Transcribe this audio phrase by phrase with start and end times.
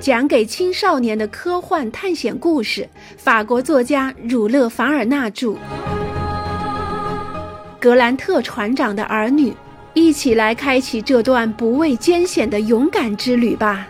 [0.00, 5.56] 讲给青少年的科幻探险故事，法国作家儒勒·凡尔纳著。
[7.80, 9.52] 格兰特船长的儿女，
[9.94, 13.88] 一起来开启这段不畏艰险的勇敢之旅吧。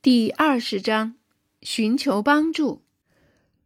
[0.00, 1.14] 第二十章：
[1.60, 2.82] 寻求帮助。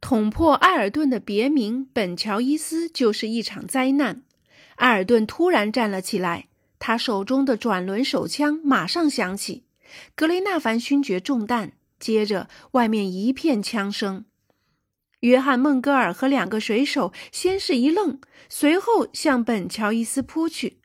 [0.00, 4.22] 捅破埃尔顿的别名本乔伊斯就是一场灾难。
[4.76, 6.49] 埃尔顿突然站了起来。
[6.80, 9.62] 他手中的转轮手枪马上响起，
[10.16, 11.74] 格雷纳凡勋爵中弹。
[12.00, 14.24] 接着，外面一片枪声。
[15.20, 20.78] 约翰·孟戈尔和两个水手先是一愣，随后向本乔伊斯扑去，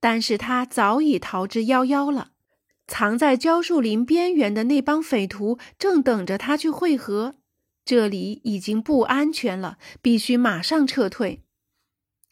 [0.00, 2.30] 但是他早已逃之夭夭了。
[2.86, 7.34] 藏在蕉树林边缘的那帮匪徒正等着他去会合，
[7.84, 11.42] 这里已经不安全了，必须马上撤退。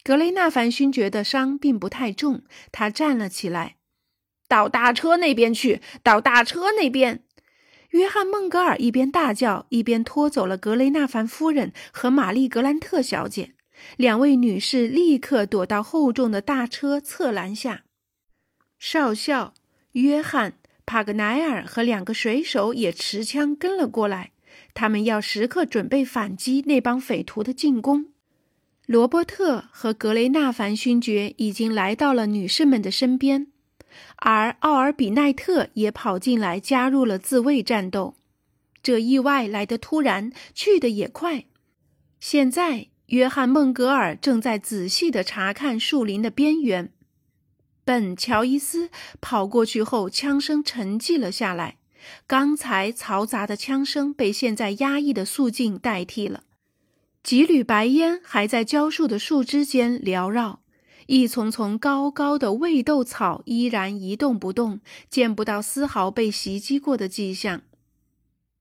[0.04, 3.76] 格雷纳凡勋爵的伤并不太重，他站了起来，
[4.46, 7.24] 到大车那边去，到大车那边。
[7.88, 13.54] 约翰·孟格尔一边大叫，一边拖走了格雷纳凡夫人和玛丽·格兰特小姐。
[13.96, 17.84] 两位女士立刻躲到厚重的大车侧栏下。
[18.78, 19.54] 少校
[19.92, 20.50] 约翰·
[20.84, 24.32] 帕格奈尔和两个水手也持枪跟了过来，
[24.74, 28.13] 他们要时刻准备反击那帮匪徒的进攻。
[28.86, 33.46] 罗伯特和格雷纳凡勋爵已经来到了女士们的身边，
[34.16, 38.16] 而奥尔比奈特也跑进来加入了自卫战斗。
[38.82, 41.46] 这意外来得突然，去得也快。
[42.20, 46.92] 现在，约翰·孟格尔正在仔细地查看树林的边缘。
[47.86, 48.90] 本·乔伊斯
[49.22, 51.76] 跑过去后，枪声沉寂了下来。
[52.26, 56.42] 刚才嘈杂的枪声被现在压抑的肃静代替了。
[57.24, 60.60] 几缕白烟还在蕉树的树枝间缭绕，
[61.06, 67.62] 一丛丛高高的豌豆草依然一动不动，见不到丝毫被袭击过的迹象。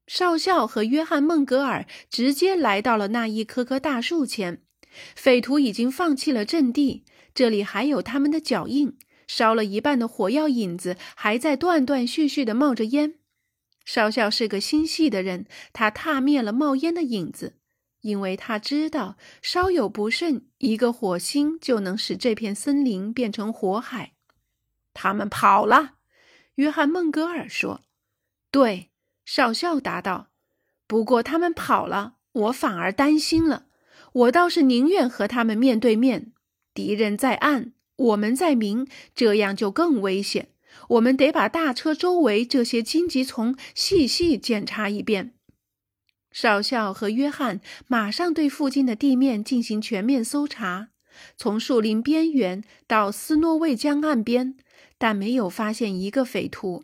[0.07, 4.61] 少校和约翰·孟格尔直接来到了那一棵棵大树前，
[5.13, 7.03] 匪徒已经放弃了阵地，
[7.35, 8.97] 这里还有他们的脚印，
[9.27, 13.15] 烧了一半的火药引子还在断断续续地冒着烟。
[13.83, 17.55] 少校是个心细的人，他踏灭了冒烟的影子。
[18.03, 24.11] 因为他知道，稍有不慎，一个火星就能使这片森林变成火海。
[24.93, 25.93] 他们跑了，
[26.55, 27.81] 约翰·孟格尔说。
[28.51, 28.91] “对。”
[29.25, 30.27] 少校答道。
[30.85, 33.67] “不过他们跑了，我反而担心了。
[34.11, 36.33] 我倒是宁愿和他们面对面。
[36.73, 38.85] 敌人在暗，我们在明，
[39.15, 40.49] 这样就更危险。
[40.89, 45.33] 我们得把大车周围这些荆棘丛细细检查一遍。”
[46.33, 50.89] 少校和约翰马上对附近的地面进行全面搜查，
[51.37, 54.57] 从树林边缘到斯诺卫江岸边，
[54.97, 56.83] 但没有发现一个匪徒。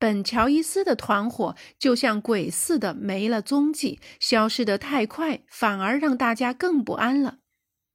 [0.00, 7.38] 本乔伊斯的团伙就像鬼似的没了踪迹，消失得太快，反而让大家更不安了。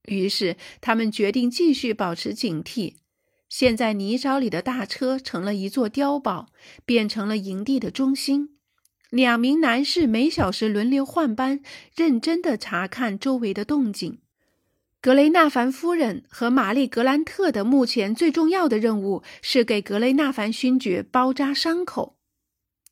[0.07, 2.95] 于是他们决定继续保持警惕。
[3.47, 6.47] 现在泥沼里的大车成了一座碉堡，
[6.85, 8.52] 变成了营地的中心。
[9.13, 11.59] 两名男士每小时轮流换班，
[11.95, 14.17] 认真地查看周围的动静。
[14.99, 22.17] 格雷纳凡夫人和玛丽·格兰特的目前最重要的任务是给格雷纳凡勋爵包扎伤口。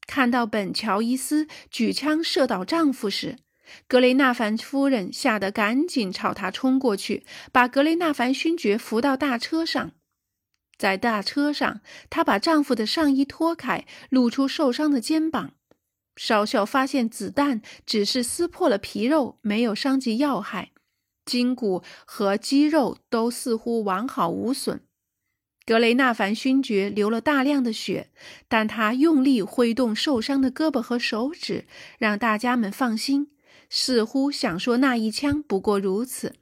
[0.06, 3.38] 看到本乔伊斯举枪射倒丈夫时，
[3.88, 9.94] 格雷纳凡夫人吓得赶紧朝他冲过去，把格雷纳凡勋爵扶到大车上。
[10.78, 11.82] 在大车上，
[12.12, 15.54] 她把丈夫的上衣脱开，露出受伤的肩膀。
[16.16, 20.72] 少校发现子弹只是撕破了皮肉，没有伤及要害，
[21.26, 24.82] 筋骨和肌肉都似乎完好无损。
[25.66, 28.10] 格雷纳凡勋爵流了大量的血，
[28.48, 31.66] 但他用力挥动受伤的胳膊和手指，
[31.98, 33.32] 让大家们放心，
[33.70, 36.36] 似乎想说那一枪不过如此。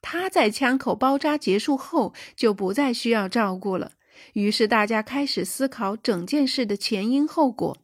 [0.00, 3.92] 他在枪口包扎结束后就不再需要照顾了，
[4.32, 7.76] 于是大家开始思考整件事的前因后果。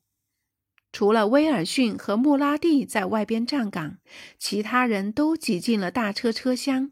[0.99, 3.99] 除了威尔逊和穆拉蒂在外边站岗，
[4.37, 6.91] 其他人都挤进了大车车厢。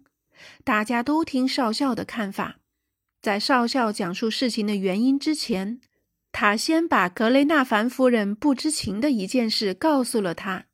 [0.62, 2.58] 大家都听少校的看法。
[3.20, 5.80] 在少校讲述事情的原因之前，
[6.30, 10.66] 他先把格雷纳凡夫人不知情的一件事告诉了他，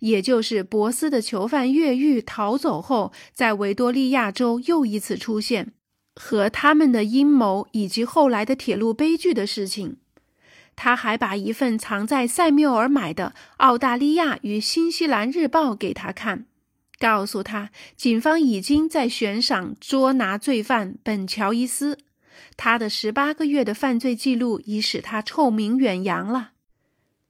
[0.00, 5.72] 也就是博斯的囚犯越狱逃走后，在维多利亚州又一次出现，
[6.14, 9.96] 和他们的阴谋以及后来的铁路悲剧的事情。
[10.76, 16.46] 他还把一份藏在塞缪尔买的《澳大利亚与新西兰日报》给他看，
[16.98, 21.98] 告诉他警方已经在悬赏捉拿罪犯本乔伊斯，
[22.56, 26.52] 他的十八个月的犯罪记录已使他臭名远扬了。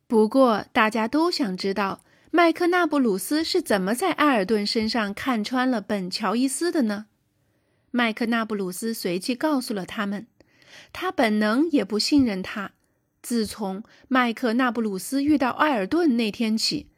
[0.06, 7.06] 不过，大家都想知道麦克纳布鲁斯是怎么在埃尔顿身上看穿了本乔伊斯的呢？
[7.90, 10.26] 麦克纳布鲁斯随即告诉了他们，
[10.92, 12.72] 他本能也不信任他。
[13.24, 16.88] 自从麦克纳布鲁斯遇到埃尔顿那天起，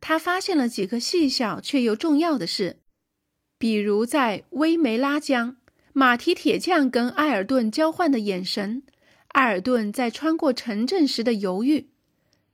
[0.00, 2.80] 他发现了几个细小却又重要的事，
[3.58, 5.56] 比如在威梅拉江。
[5.92, 8.82] 马蹄铁匠跟埃尔顿交换的眼神，
[9.28, 11.88] 埃尔顿在穿过城镇时的犹豫，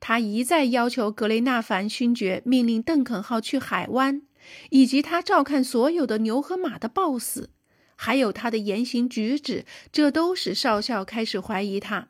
[0.00, 4.20] 他一再要求格雷纳凡勋爵命令邓肯号去海湾，
[4.68, 7.50] 以及他照看所有的牛和马的暴死，
[7.96, 12.08] 还有他的言行举止，这都使少校开始怀疑他。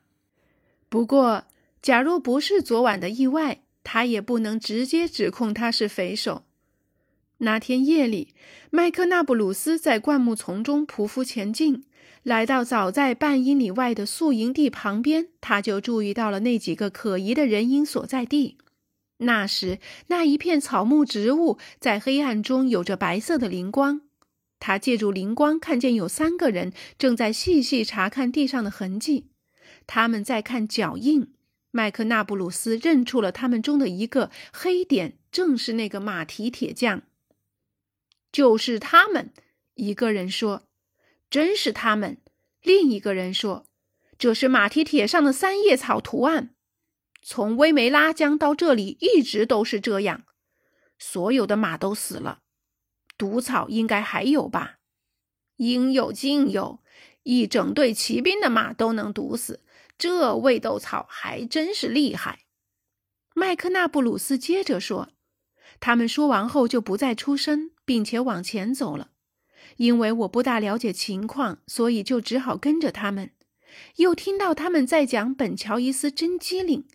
[0.94, 1.46] 不过，
[1.82, 6.44] 假如不是昨晚的意外，他也不能直接指控他是匪首。
[7.38, 8.28] 那天夜里，
[8.70, 11.82] 麦克纳布鲁斯在灌木丛中匍匐前进，
[12.22, 18.58] 来到早在半英里外的宿营地旁边，他就注意到了那几个可疑的人影所在地。
[19.16, 24.02] 那时，那一片草木植物在黑暗中有着白色的灵光。
[24.60, 29.26] 他借助灵光看见有三个人正在细细查看地上的痕迹，
[29.86, 31.34] 他们在看脚印。
[31.70, 37.02] 麦克纳布鲁斯认出了他们中的一个黑点，正是那个马蹄铁匠。
[38.30, 39.32] 就是他们，
[39.74, 40.68] 一个人说
[41.28, 42.18] ：“真是他们。”
[42.62, 43.66] 另一个人说
[44.16, 46.54] ：“这是马蹄铁上的三叶草图案，
[47.22, 50.24] 从威梅拉江到这里一直都是这样。
[50.96, 52.40] 所有的马都死了，
[53.18, 54.78] 毒草应该还有吧？
[55.56, 56.82] 应有尽有，
[57.24, 59.64] 一整队骑兵的马都能毒死，
[59.98, 62.40] 这味豆草还真是厉害。”
[63.34, 65.10] 麦克纳布鲁斯接着说。
[65.80, 67.72] 他们说完后就不再出声。
[67.84, 69.10] 并且往前走了，
[69.76, 73.32] 因为我不大了解情况，所以就只好跟着他们。
[73.96, 76.86] 又听到他们在讲本乔伊斯真机灵。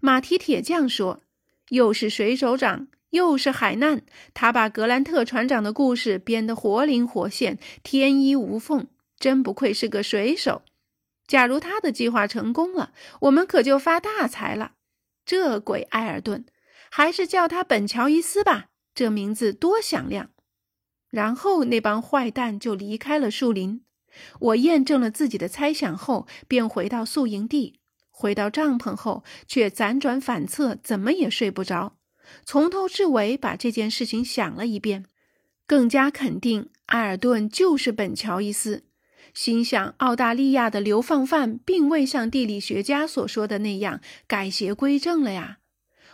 [0.00, 1.22] 马蹄铁匠说
[1.70, 4.02] ：“又是水手长，又是海难，
[4.32, 8.86] 他把格兰特船长的故事编得活灵活现，天衣无缝，
[9.18, 10.62] 真不愧是个水手。
[11.30, 14.72] 假如他的计划成功了，我们可就发大财了。
[15.24, 16.44] 这鬼埃尔顿，
[16.90, 20.30] 还是叫他本乔伊斯吧。”这名字多响亮！
[21.08, 23.84] 然后那帮坏蛋就离开了树林。
[24.40, 27.78] 我验证了自己的猜想后，便回到宿营地。
[28.10, 31.96] 回到帐篷后，却辗转反侧，怎么也睡不着。
[32.44, 35.06] 从头至尾把这件事情想了一遍，
[35.68, 38.82] 更加肯定埃尔顿就是本乔伊斯。
[39.34, 45.58] 心想，澳大利亚的流放犯并未像地理学家所说的那样改邪归正了呀。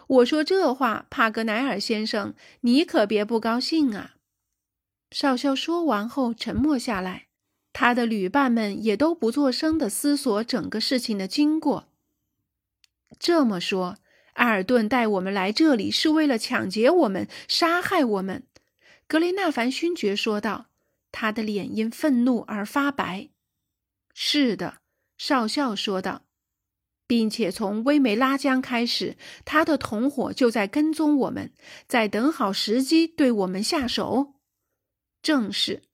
[0.08, 4.14] 我说这话，帕格奈尔先生，你可别不高兴啊！
[5.10, 7.26] 少校说完后沉默下来，
[7.72, 11.88] 他的旅伴们也都不作声地思索整个事情的经过。
[13.18, 13.96] 这么说，
[14.34, 18.44] 埃尔顿带我们来这里是为了抢劫我们、杀害我们？
[19.08, 20.66] 格雷纳凡勋爵说道，
[21.18, 23.30] 他的脸因愤怒而发白。
[24.12, 24.82] 是的，
[25.16, 26.26] 少校说道。
[27.06, 29.16] 并且从威梅拉江开始，
[29.46, 31.54] 他的同伙就在跟踪我们，
[31.86, 34.34] 在等好时机对我们下手。
[35.22, 35.84] 正是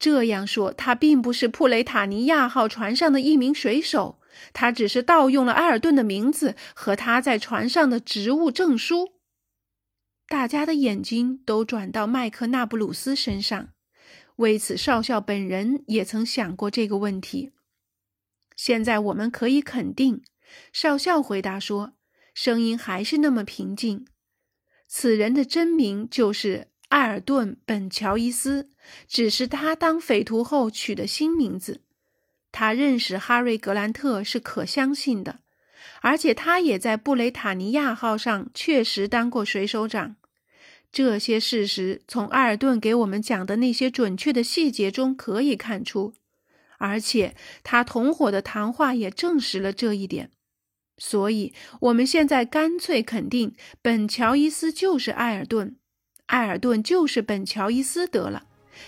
[0.00, 4.18] 这样说，他并不是普雷塔尼亚号船上的一名水手，
[4.52, 9.12] 他只是盗用了埃尔顿的名字和他在船上的职务证书。
[10.26, 13.68] 大家的眼睛都转到麦克纳布鲁斯身上，
[14.38, 17.50] 为此，少校本人也曾想过这个问题。
[18.54, 20.22] 现在我们可以肯定，
[20.72, 21.94] 少校回答说，
[22.34, 24.06] 声音还是那么平静。
[24.86, 28.70] 此人的真名就是艾尔顿·本·乔伊斯，
[29.08, 31.82] 只是他当匪徒后取的新名字。
[32.52, 35.40] 他认识哈瑞·格兰特是可相信的，
[36.00, 40.14] 而且他也在布雷塔尼亚号上确实当过水手长。
[40.90, 46.14] 这些事实从艾尔顿给我们讲的那些准确的细节中可以看出。
[46.78, 50.30] 而且他同伙的谈话也证实了这一点，
[50.96, 55.74] 所以我们现在干脆肯定本乔伊斯就是埃尔顿，
[56.26, 58.44] 埃尔顿就是本乔伊斯得了，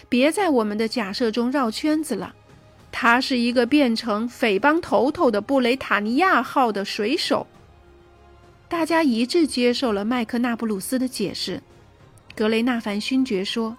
[0.08, 2.36] 别在我们的假设中绕圈子了。
[2.92, 7.46] 他是一个变成匪帮头头的布雷塔尼亚号的水手。
[8.68, 11.60] 大家一致接受了麦克纳布鲁斯的解释。
[12.40, 13.76] 格雷纳凡勋爵说：“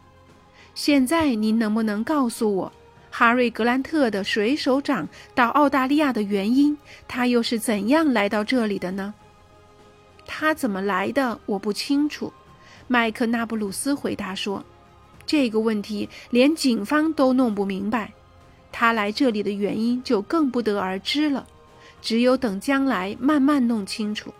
[0.75, 2.71] 现在您能不能告诉我？”
[3.09, 6.77] 哈瑞·格兰特的水手长到澳大利亚的原因，
[7.07, 9.15] 他又是怎样来到这里的呢？
[10.27, 12.31] 他怎么来的，我不清楚。
[12.87, 14.63] 麦克纳布鲁斯回答说
[15.25, 18.13] ：“这个问题连警方都弄不明白。
[18.71, 21.47] 他来这里的原因就更不得而知了。
[21.99, 24.31] 只有等将来慢慢弄清楚。